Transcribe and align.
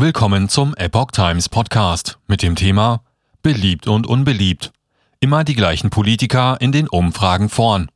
Willkommen 0.00 0.48
zum 0.48 0.76
Epoch 0.76 1.10
Times 1.10 1.48
Podcast 1.48 2.20
mit 2.28 2.44
dem 2.44 2.54
Thema 2.54 3.02
Beliebt 3.42 3.88
und 3.88 4.06
unbeliebt. 4.06 4.70
Immer 5.18 5.42
die 5.42 5.56
gleichen 5.56 5.90
Politiker 5.90 6.56
in 6.60 6.70
den 6.70 6.86
Umfragen 6.86 7.48
vorn. 7.48 7.90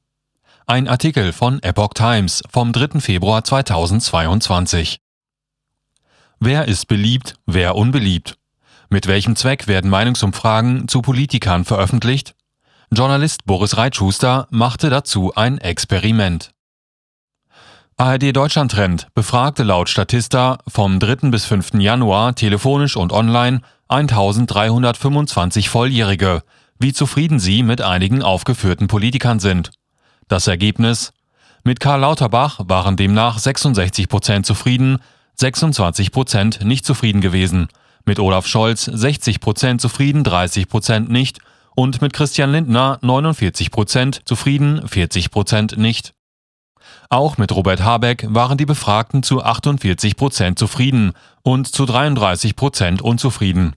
Ein 0.66 0.88
Artikel 0.88 1.32
von 1.32 1.62
Epoch 1.62 1.94
Times 1.94 2.42
vom 2.50 2.72
3. 2.72 2.98
Februar 2.98 3.44
2022. 3.44 4.98
Wer 6.40 6.66
ist 6.66 6.88
beliebt, 6.88 7.36
wer 7.46 7.76
unbeliebt? 7.76 8.36
Mit 8.90 9.06
welchem 9.06 9.36
Zweck 9.36 9.68
werden 9.68 9.88
Meinungsumfragen 9.88 10.88
zu 10.88 11.02
Politikern 11.02 11.64
veröffentlicht? 11.64 12.34
Journalist 12.90 13.44
Boris 13.44 13.76
Reitschuster 13.76 14.48
machte 14.50 14.90
dazu 14.90 15.36
ein 15.36 15.58
Experiment. 15.58 16.50
ARD 17.98 18.34
Deutschland 18.34 18.72
Trend 18.72 19.06
befragte 19.14 19.62
laut 19.64 19.88
Statista 19.88 20.58
vom 20.66 20.98
3. 20.98 21.30
bis 21.30 21.44
5. 21.44 21.74
Januar 21.74 22.34
telefonisch 22.34 22.96
und 22.96 23.12
online 23.12 23.60
1325 23.88 25.68
Volljährige, 25.68 26.42
wie 26.78 26.94
zufrieden 26.94 27.38
sie 27.38 27.62
mit 27.62 27.82
einigen 27.82 28.22
aufgeführten 28.22 28.88
Politikern 28.88 29.40
sind. 29.40 29.70
Das 30.26 30.46
Ergebnis? 30.46 31.12
Mit 31.64 31.80
Karl 31.80 32.00
Lauterbach 32.00 32.60
waren 32.64 32.96
demnach 32.96 33.38
66 33.38 34.08
Prozent 34.08 34.46
zufrieden, 34.46 34.98
26 35.36 36.12
Prozent 36.12 36.64
nicht 36.64 36.86
zufrieden 36.86 37.20
gewesen. 37.20 37.68
Mit 38.06 38.18
Olaf 38.18 38.46
Scholz 38.46 38.86
60 38.86 39.38
Prozent 39.38 39.80
zufrieden, 39.82 40.24
30 40.24 40.66
Prozent 40.66 41.10
nicht 41.10 41.40
und 41.76 42.00
mit 42.00 42.14
Christian 42.14 42.52
Lindner 42.52 42.98
49 43.02 43.70
Prozent 43.70 44.22
zufrieden, 44.24 44.88
40 44.88 45.30
Prozent 45.30 45.76
nicht. 45.76 46.14
Auch 47.12 47.36
mit 47.36 47.52
Robert 47.52 47.82
Habeck 47.82 48.24
waren 48.30 48.56
die 48.56 48.64
Befragten 48.64 49.22
zu 49.22 49.44
48 49.44 50.16
Prozent 50.16 50.58
zufrieden 50.58 51.12
und 51.42 51.66
zu 51.66 51.84
33 51.84 52.56
Prozent 52.56 53.02
unzufrieden. 53.02 53.76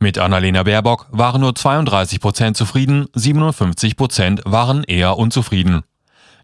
Mit 0.00 0.18
Annalena 0.18 0.64
Baerbock 0.64 1.06
waren 1.10 1.40
nur 1.40 1.54
32 1.54 2.20
Prozent 2.20 2.58
zufrieden, 2.58 3.06
57 3.14 3.96
Prozent 3.96 4.42
waren 4.44 4.84
eher 4.84 5.16
unzufrieden. 5.16 5.80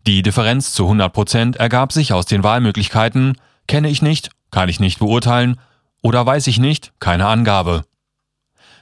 Die 0.06 0.22
Differenz 0.22 0.72
zu 0.72 0.84
100 0.84 1.12
Prozent 1.12 1.56
ergab 1.56 1.92
sich 1.92 2.14
aus 2.14 2.24
den 2.24 2.42
Wahlmöglichkeiten 2.42 3.36
kenne 3.68 3.90
ich 3.90 4.00
nicht, 4.00 4.30
kann 4.50 4.70
ich 4.70 4.80
nicht 4.80 4.98
beurteilen 4.98 5.60
oder 6.00 6.24
weiß 6.24 6.46
ich 6.46 6.58
nicht, 6.58 6.94
keine 7.00 7.26
Angabe. 7.26 7.84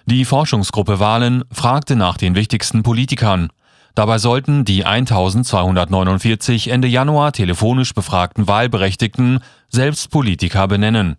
Die 0.06 0.24
Forschungsgruppe 0.24 1.00
Wahlen 1.00 1.42
fragte 1.50 1.96
nach 1.96 2.18
den 2.18 2.36
wichtigsten 2.36 2.84
Politikern. 2.84 3.50
Dabei 3.98 4.18
sollten 4.18 4.64
die 4.64 4.84
1249 4.84 6.70
Ende 6.70 6.86
Januar 6.86 7.32
telefonisch 7.32 7.94
befragten 7.94 8.46
Wahlberechtigten 8.46 9.40
selbst 9.70 10.12
Politiker 10.12 10.68
benennen. 10.68 11.16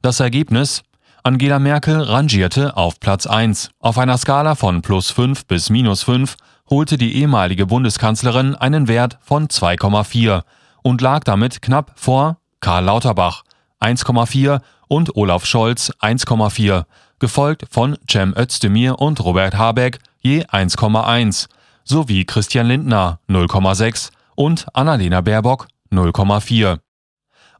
Das 0.00 0.18
Ergebnis? 0.18 0.82
Angela 1.22 1.58
Merkel 1.58 2.00
rangierte 2.00 2.74
auf 2.78 3.00
Platz 3.00 3.26
1. 3.26 3.68
Auf 3.80 3.98
einer 3.98 4.16
Skala 4.16 4.54
von 4.54 4.80
plus 4.80 5.10
5 5.10 5.44
bis 5.44 5.68
minus 5.68 6.04
5 6.04 6.36
holte 6.70 6.96
die 6.96 7.16
ehemalige 7.16 7.66
Bundeskanzlerin 7.66 8.54
einen 8.54 8.88
Wert 8.88 9.18
von 9.20 9.48
2,4 9.48 10.40
und 10.80 11.02
lag 11.02 11.24
damit 11.24 11.60
knapp 11.60 11.92
vor 11.96 12.38
Karl 12.60 12.84
Lauterbach 12.84 13.42
1,4 13.82 14.62
und 14.88 15.16
Olaf 15.16 15.44
Scholz 15.44 15.92
1,4, 16.00 16.86
gefolgt 17.18 17.66
von 17.70 17.98
Cem 18.10 18.32
Özdemir 18.34 19.00
und 19.00 19.22
Robert 19.22 19.54
Habeck 19.54 19.98
je 20.22 20.44
1,1 20.44 21.48
sowie 21.84 22.24
Christian 22.24 22.66
Lindner 22.66 23.20
0,6 23.28 24.10
und 24.34 24.66
Annalena 24.74 25.20
Baerbock 25.20 25.68
0,4. 25.90 26.78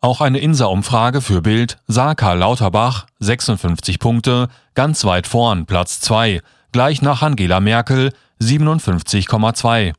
Auch 0.01 0.21
eine 0.21 0.41
Insa-Umfrage 0.41 1.21
für 1.21 1.43
Bild 1.43 1.79
sah 1.87 2.15
Karl 2.15 2.39
Lauterbach 2.39 3.07
56 3.21 4.01
Punkte 4.01 4.49
ganz 4.75 5.05
weit 5.05 5.27
vorn, 5.27 5.67
Platz 5.67 6.01
2, 6.01 6.41
gleich 6.73 7.03
nach 7.03 7.23
Angela 7.23 7.61
Merkel 7.61 8.13
57,2. 8.41 9.93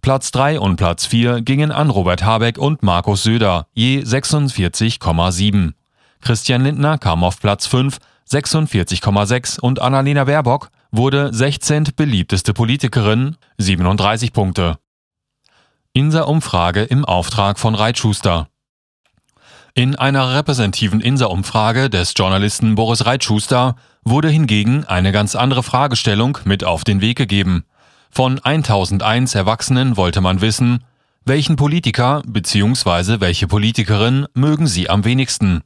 Platz 0.00 0.30
3 0.30 0.60
und 0.60 0.76
Platz 0.76 1.06
4 1.06 1.40
gingen 1.40 1.72
an 1.72 1.90
Robert 1.90 2.22
Habeck 2.22 2.58
und 2.58 2.84
Markus 2.84 3.24
Söder, 3.24 3.66
je 3.72 4.00
46,7. 4.00 5.72
Christian 6.20 6.62
Lindner 6.62 6.98
kam 6.98 7.24
auf 7.24 7.40
Platz 7.40 7.66
5, 7.66 7.98
46,6 8.30 9.58
und 9.58 9.80
Annalena 9.80 10.24
Baerbock 10.24 10.70
wurde 10.96 11.32
16. 11.32 11.88
beliebteste 11.96 12.54
Politikerin, 12.54 13.36
37 13.58 14.32
Punkte. 14.32 14.78
Insa-Umfrage 15.92 16.82
im 16.84 17.04
Auftrag 17.04 17.58
von 17.58 17.74
Reitschuster. 17.74 18.48
In 19.74 19.94
einer 19.94 20.34
repräsentativen 20.34 21.00
Insa-Umfrage 21.00 21.90
des 21.90 22.14
Journalisten 22.16 22.76
Boris 22.76 23.04
Reitschuster 23.04 23.76
wurde 24.04 24.30
hingegen 24.30 24.84
eine 24.84 25.12
ganz 25.12 25.34
andere 25.34 25.62
Fragestellung 25.62 26.38
mit 26.44 26.64
auf 26.64 26.84
den 26.84 27.00
Weg 27.00 27.18
gegeben. 27.18 27.64
Von 28.10 28.38
1001 28.38 29.34
Erwachsenen 29.34 29.96
wollte 29.96 30.20
man 30.20 30.40
wissen, 30.40 30.84
welchen 31.24 31.56
Politiker 31.56 32.22
bzw. 32.26 33.20
welche 33.20 33.46
Politikerin 33.46 34.26
mögen 34.32 34.66
Sie 34.66 34.88
am 34.88 35.04
wenigsten? 35.04 35.62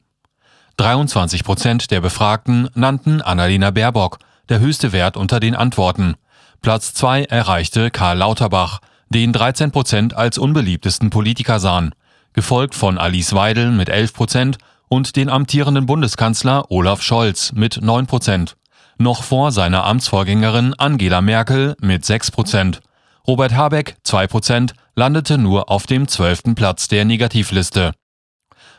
23 0.77 1.43
Prozent 1.43 1.91
der 1.91 2.01
Befragten 2.01 2.67
nannten 2.73 3.21
Annalena 3.21 3.71
Baerbock, 3.71 4.17
der 4.49 4.59
höchste 4.59 4.91
Wert 4.91 5.17
unter 5.17 5.39
den 5.39 5.55
Antworten. 5.55 6.15
Platz 6.61 6.93
2 6.93 7.23
erreichte 7.25 7.91
Karl 7.91 8.17
Lauterbach, 8.17 8.79
den 9.09 9.33
13 9.33 9.71
Prozent 9.71 10.15
als 10.15 10.37
unbeliebtesten 10.37 11.09
Politiker 11.09 11.59
sahen, 11.59 11.93
gefolgt 12.33 12.75
von 12.75 12.97
Alice 12.97 13.33
Weidel 13.33 13.71
mit 13.71 13.89
11 13.89 14.13
Prozent 14.13 14.57
und 14.87 15.15
den 15.15 15.29
amtierenden 15.29 15.85
Bundeskanzler 15.85 16.69
Olaf 16.69 17.01
Scholz 17.01 17.51
mit 17.53 17.79
9 17.81 18.07
Prozent. 18.07 18.57
Noch 18.97 19.23
vor 19.23 19.51
seiner 19.51 19.85
Amtsvorgängerin 19.85 20.73
Angela 20.77 21.21
Merkel 21.21 21.75
mit 21.81 22.05
6 22.05 22.31
Prozent. 22.31 22.81
Robert 23.27 23.53
Habeck 23.53 23.95
2 24.03 24.27
Prozent 24.27 24.73
landete 24.95 25.37
nur 25.37 25.69
auf 25.71 25.87
dem 25.87 26.07
zwölften 26.07 26.55
Platz 26.55 26.87
der 26.87 27.05
Negativliste. 27.05 27.93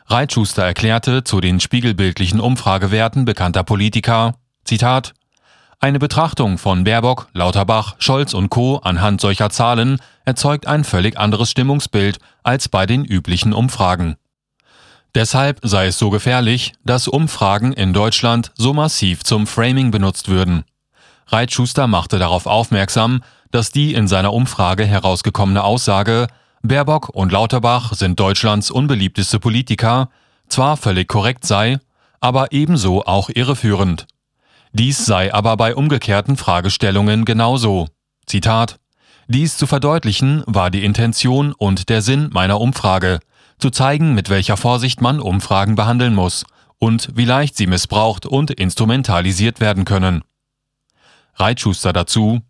Reitschuster 0.06 0.64
erklärte 0.64 1.24
zu 1.24 1.40
den 1.40 1.60
spiegelbildlichen 1.60 2.40
Umfragewerten 2.40 3.24
bekannter 3.24 3.64
Politiker, 3.64 4.34
Zitat, 4.64 5.14
eine 5.82 5.98
Betrachtung 5.98 6.58
von 6.58 6.84
Baerbock, 6.84 7.26
Lauterbach, 7.32 7.96
Scholz 7.98 8.34
und 8.34 8.50
Co. 8.50 8.76
anhand 8.78 9.20
solcher 9.20 9.50
Zahlen 9.50 9.98
erzeugt 10.24 10.68
ein 10.68 10.84
völlig 10.84 11.18
anderes 11.18 11.50
Stimmungsbild 11.50 12.20
als 12.44 12.68
bei 12.68 12.86
den 12.86 13.04
üblichen 13.04 13.52
Umfragen. 13.52 14.14
Deshalb 15.16 15.58
sei 15.64 15.86
es 15.86 15.98
so 15.98 16.10
gefährlich, 16.10 16.72
dass 16.84 17.08
Umfragen 17.08 17.72
in 17.72 17.92
Deutschland 17.92 18.52
so 18.54 18.72
massiv 18.72 19.24
zum 19.24 19.48
Framing 19.48 19.90
benutzt 19.90 20.28
würden. 20.28 20.62
Reitschuster 21.26 21.88
machte 21.88 22.20
darauf 22.20 22.46
aufmerksam, 22.46 23.22
dass 23.50 23.72
die 23.72 23.92
in 23.92 24.06
seiner 24.06 24.32
Umfrage 24.32 24.86
herausgekommene 24.86 25.64
Aussage 25.64 26.28
Baerbock 26.62 27.08
und 27.08 27.32
Lauterbach 27.32 27.92
sind 27.92 28.20
Deutschlands 28.20 28.70
unbeliebteste 28.70 29.40
Politiker 29.40 30.10
zwar 30.48 30.76
völlig 30.76 31.08
korrekt 31.08 31.44
sei, 31.44 31.80
aber 32.20 32.52
ebenso 32.52 33.04
auch 33.04 33.30
irreführend. 33.30 34.06
Dies 34.74 35.04
sei 35.04 35.32
aber 35.34 35.56
bei 35.58 35.74
umgekehrten 35.74 36.36
Fragestellungen 36.36 37.24
genauso. 37.26 37.88
Zitat 38.26 38.78
Dies 39.28 39.56
zu 39.56 39.66
verdeutlichen 39.66 40.42
war 40.46 40.70
die 40.70 40.84
Intention 40.84 41.52
und 41.52 41.88
der 41.90 42.00
Sinn 42.00 42.30
meiner 42.32 42.60
Umfrage, 42.60 43.20
zu 43.58 43.70
zeigen, 43.70 44.14
mit 44.14 44.30
welcher 44.30 44.56
Vorsicht 44.56 45.00
man 45.00 45.20
Umfragen 45.20 45.74
behandeln 45.74 46.14
muss 46.14 46.44
und 46.78 47.10
wie 47.14 47.26
leicht 47.26 47.56
sie 47.56 47.66
missbraucht 47.66 48.26
und 48.26 48.50
instrumentalisiert 48.50 49.60
werden 49.60 49.84
können. 49.84 50.24
Reitschuster 51.34 51.92
dazu 51.92 52.40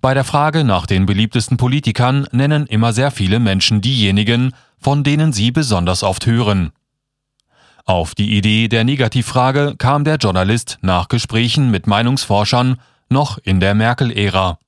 Bei 0.00 0.14
der 0.14 0.24
Frage 0.24 0.64
nach 0.64 0.86
den 0.86 1.06
beliebtesten 1.06 1.56
Politikern 1.56 2.26
nennen 2.30 2.66
immer 2.66 2.92
sehr 2.92 3.10
viele 3.10 3.40
Menschen 3.40 3.80
diejenigen, 3.80 4.52
von 4.78 5.04
denen 5.04 5.32
sie 5.32 5.50
besonders 5.50 6.02
oft 6.02 6.24
hören. 6.24 6.72
Auf 7.88 8.14
die 8.14 8.36
Idee 8.36 8.68
der 8.68 8.84
Negativfrage 8.84 9.74
kam 9.78 10.04
der 10.04 10.16
Journalist 10.16 10.76
nach 10.82 11.08
Gesprächen 11.08 11.70
mit 11.70 11.86
Meinungsforschern 11.86 12.78
noch 13.08 13.38
in 13.38 13.60
der 13.60 13.74
Merkel-Ära. 13.74 14.58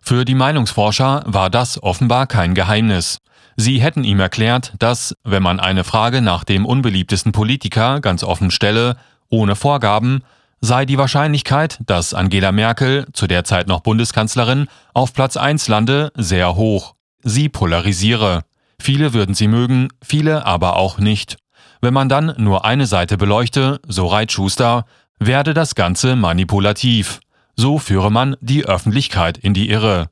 Für 0.00 0.24
die 0.24 0.34
Meinungsforscher 0.34 1.22
war 1.26 1.50
das 1.50 1.82
offenbar 1.82 2.26
kein 2.26 2.54
Geheimnis. 2.54 3.18
Sie 3.56 3.82
hätten 3.82 4.04
ihm 4.04 4.20
erklärt, 4.20 4.72
dass, 4.78 5.14
wenn 5.22 5.42
man 5.42 5.60
eine 5.60 5.84
Frage 5.84 6.22
nach 6.22 6.44
dem 6.44 6.64
unbeliebtesten 6.64 7.30
Politiker 7.30 8.00
ganz 8.00 8.24
offen 8.24 8.50
stelle, 8.50 8.96
ohne 9.28 9.54
Vorgaben, 9.54 10.22
sei 10.62 10.86
die 10.86 10.96
Wahrscheinlichkeit, 10.96 11.78
dass 11.84 12.14
Angela 12.14 12.52
Merkel, 12.52 13.04
zu 13.12 13.26
der 13.26 13.44
Zeit 13.44 13.68
noch 13.68 13.80
Bundeskanzlerin, 13.80 14.68
auf 14.94 15.12
Platz 15.12 15.36
1 15.36 15.68
lande, 15.68 16.10
sehr 16.14 16.56
hoch. 16.56 16.94
Sie 17.22 17.50
polarisiere. 17.50 18.44
Viele 18.80 19.12
würden 19.12 19.34
sie 19.34 19.48
mögen, 19.48 19.88
viele 20.02 20.46
aber 20.46 20.76
auch 20.76 20.96
nicht. 20.96 21.36
Wenn 21.80 21.94
man 21.94 22.08
dann 22.08 22.34
nur 22.38 22.64
eine 22.64 22.86
Seite 22.86 23.16
beleuchte, 23.16 23.80
so 23.86 24.06
reit 24.06 24.32
Schuster, 24.32 24.86
werde 25.18 25.54
das 25.54 25.74
Ganze 25.74 26.16
manipulativ. 26.16 27.20
So 27.56 27.78
führe 27.78 28.12
man 28.12 28.36
die 28.40 28.66
Öffentlichkeit 28.66 29.38
in 29.38 29.54
die 29.54 29.70
Irre. 29.70 30.04